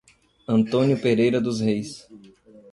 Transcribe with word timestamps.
Antônio 0.47 0.99
Pereira 0.99 1.39
dos 1.39 1.61
Reis 1.61 2.07